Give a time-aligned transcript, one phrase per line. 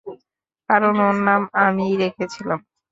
[0.69, 2.59] কারণ ওর নাম আমিই রেখেছিলাম।